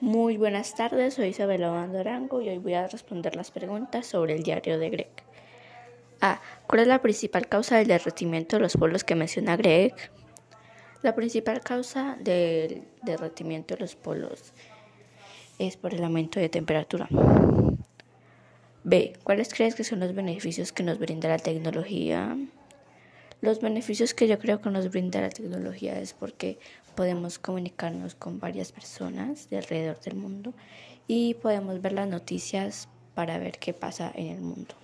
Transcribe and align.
Muy 0.00 0.36
buenas 0.36 0.76
tardes, 0.76 1.14
soy 1.14 1.30
Isabel 1.30 1.64
Arango 1.64 2.40
y 2.40 2.48
hoy 2.48 2.58
voy 2.58 2.74
a 2.74 2.86
responder 2.86 3.34
las 3.34 3.50
preguntas 3.50 4.06
sobre 4.06 4.36
el 4.36 4.44
diario 4.44 4.78
de 4.78 4.90
Greg. 4.90 5.10
A. 6.20 6.40
¿Cuál 6.68 6.82
es 6.82 6.86
la 6.86 7.02
principal 7.02 7.48
causa 7.48 7.78
del 7.78 7.88
derretimiento 7.88 8.54
de 8.54 8.62
los 8.62 8.76
polos 8.76 9.02
que 9.02 9.16
menciona 9.16 9.56
Greg? 9.56 9.94
La 11.02 11.16
principal 11.16 11.62
causa 11.62 12.16
del 12.20 12.84
derretimiento 13.02 13.74
de 13.74 13.80
los 13.80 13.96
polos 13.96 14.52
es 15.58 15.76
por 15.76 15.92
el 15.92 16.04
aumento 16.04 16.38
de 16.38 16.48
temperatura. 16.48 17.08
B. 18.84 19.14
¿Cuáles 19.24 19.52
crees 19.52 19.74
que 19.74 19.82
son 19.82 19.98
los 19.98 20.14
beneficios 20.14 20.72
que 20.72 20.84
nos 20.84 21.00
brinda 21.00 21.28
la 21.28 21.38
tecnología? 21.38 22.36
Los 23.40 23.60
beneficios 23.60 24.14
que 24.14 24.26
yo 24.26 24.38
creo 24.38 24.60
que 24.60 24.70
nos 24.70 24.90
brinda 24.90 25.20
la 25.20 25.30
tecnología 25.30 25.98
es 26.00 26.12
porque 26.12 26.58
podemos 26.96 27.38
comunicarnos 27.38 28.16
con 28.16 28.40
varias 28.40 28.72
personas 28.72 29.48
de 29.48 29.58
alrededor 29.58 30.00
del 30.00 30.16
mundo 30.16 30.54
y 31.06 31.34
podemos 31.34 31.80
ver 31.80 31.92
las 31.92 32.08
noticias 32.08 32.88
para 33.14 33.38
ver 33.38 33.58
qué 33.58 33.72
pasa 33.72 34.10
en 34.14 34.28
el 34.28 34.40
mundo. 34.40 34.74